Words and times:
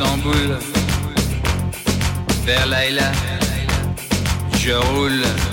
Istanbul, 0.00 0.58
vers 2.44 2.66
Laila, 2.68 3.10
je 4.56 4.74
roule. 4.76 5.47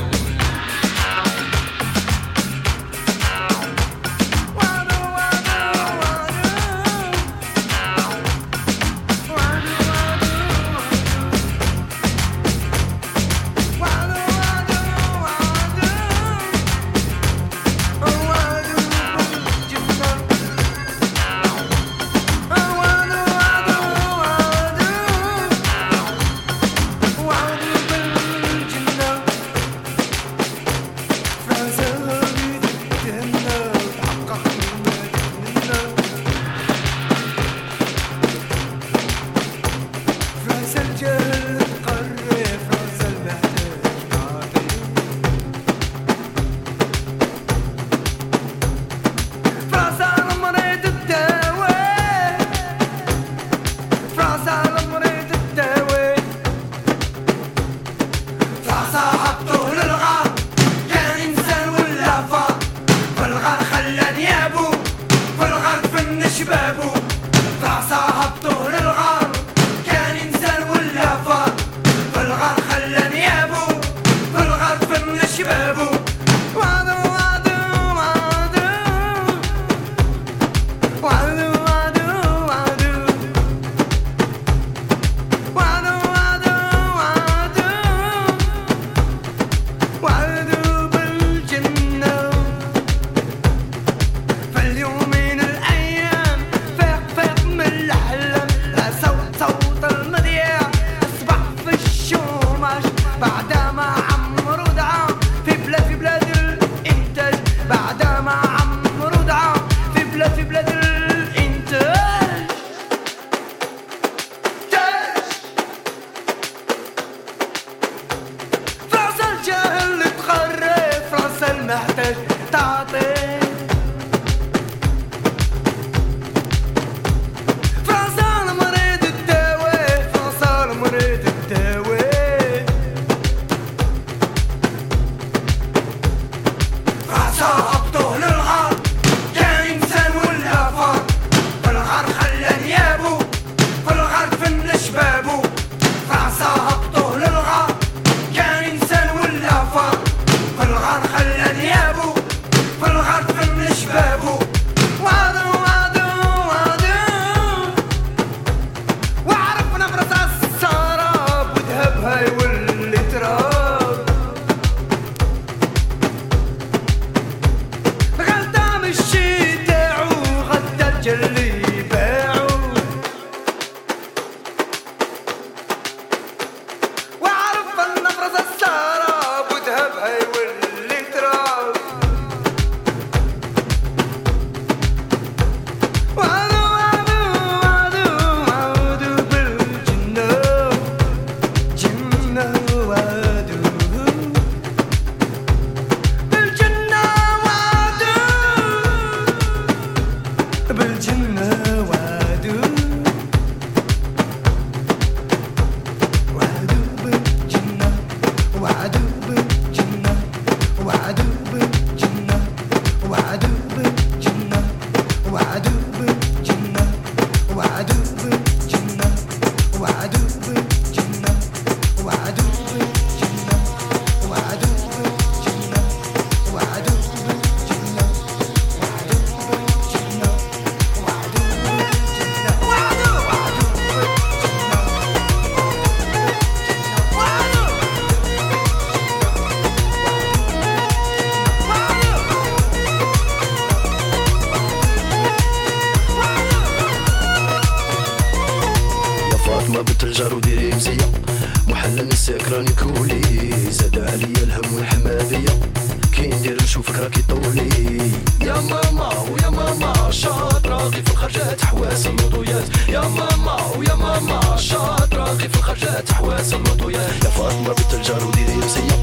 تحوى 266.02 266.44
صمتويا 266.44 267.02
يا 267.24 267.30
فاطمة 267.30 267.74
بنت 267.74 267.94
الجار 267.94 268.24
وديري 268.28 268.58
وسيا 268.58 268.98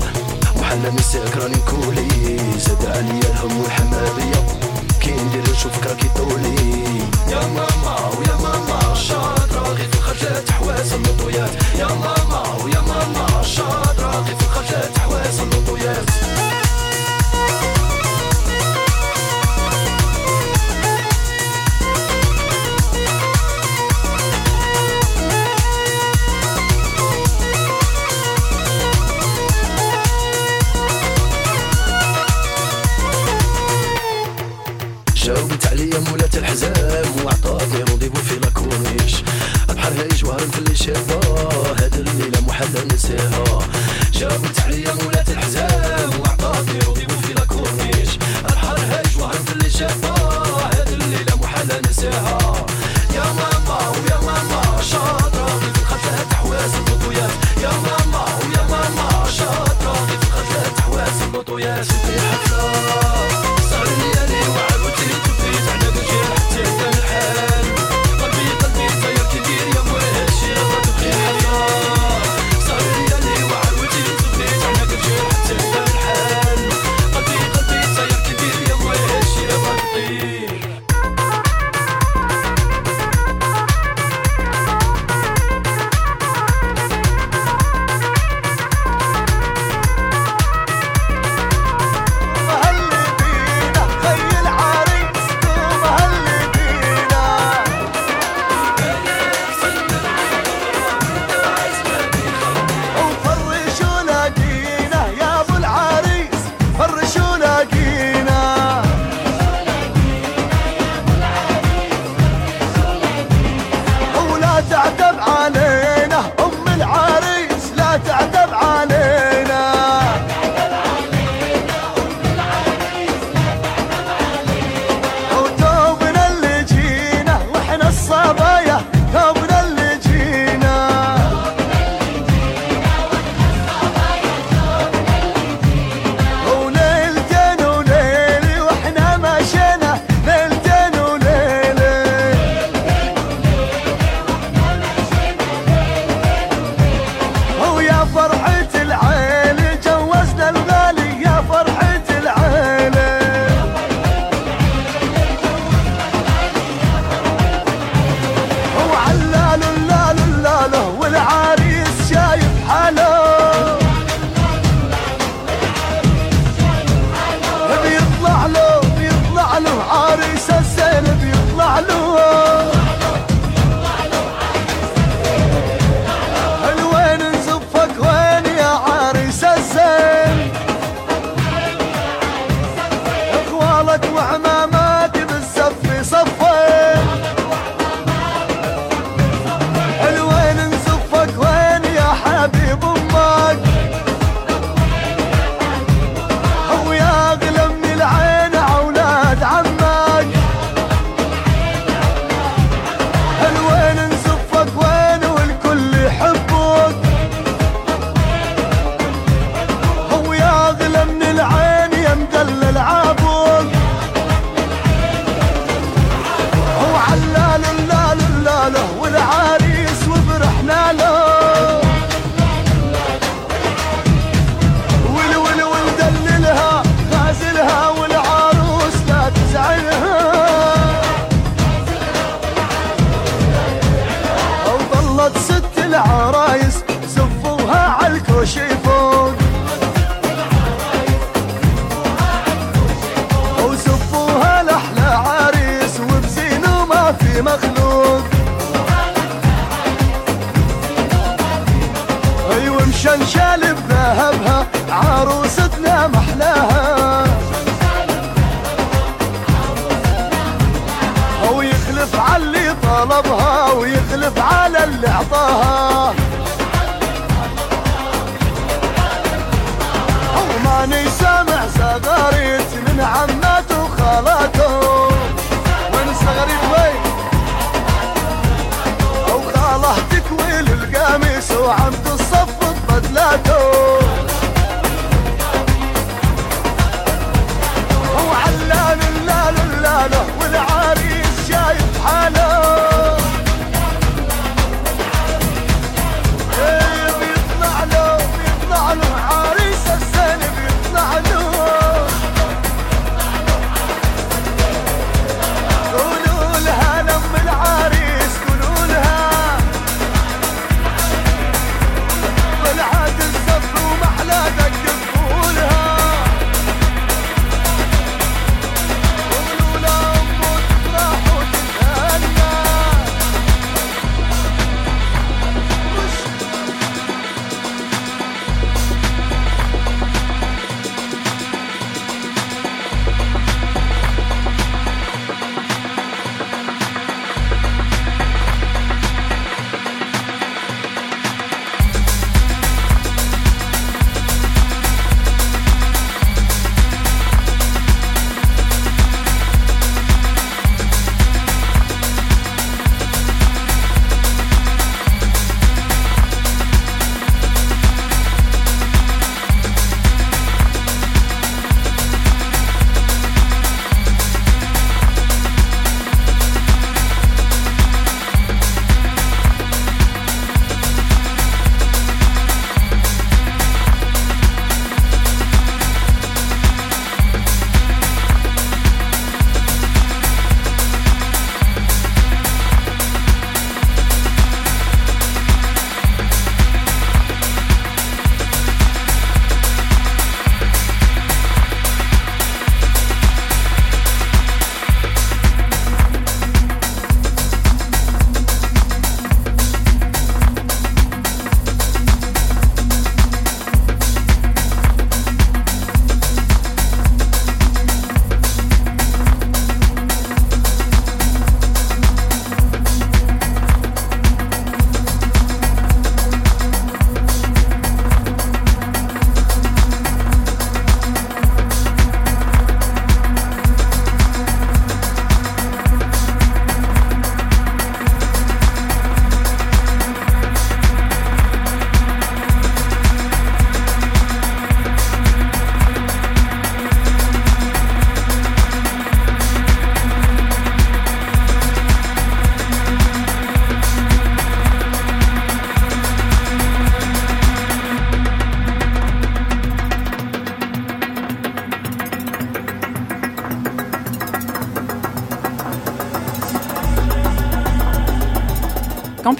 وحنا 0.60 0.90
نسيك 0.90 1.36
راني 1.36 1.56
كولي 1.70 2.38
زاد 2.58 2.86
عليا 2.86 3.30
الهم 3.30 3.60
والحما 3.60 4.02
كي 5.00 5.12
ندير 5.12 5.42
نشوفك 5.52 5.86
راكي 5.86 6.08
طولي. 6.16 6.82
يا 7.30 7.40
ماما 7.46 7.96
ويا 8.18 8.36
ماما 8.42 8.94
شاطرة 8.94 9.68
غير 9.68 9.88
في 9.88 9.98
الخرجة. 9.98 10.40
تحوى 10.46 10.74
صمتويا 10.84 11.46
يا 11.78 11.86
ماما 11.86 12.42
ويا 12.64 12.80
ماما 12.80 13.42
شاطرة 13.42 14.24
غير 14.26 14.36
في 14.36 14.44
الخرجة. 14.44 14.80
تحوى 14.94 15.22
صمتويا 15.38 15.94
عارف 40.42 40.58
اللي 40.58 40.76
شافها. 40.76 41.74
هاد 41.78 41.94
الليلة 41.94 42.40
مو 42.40 42.52
حدا 42.52 42.94
نساها. 42.94 43.68
جابت 44.12 44.60
عليا 44.60 44.94
مولات 44.94 45.28
الحزام 45.30 46.20
وعطاتني 46.20 46.78
رضيبو 46.78 47.14
في 47.14 47.32
لاكورنيش 47.32 48.18
الحر 48.50 48.78
هاج 48.78 49.18
وعارف 49.20 49.52
اللي 49.52 49.70
شافها. 49.70 50.42
هاد 50.74 50.88
الليلة 50.88 51.36
مو 51.36 51.46
حدا 51.46 51.80
نساها. 51.90 52.66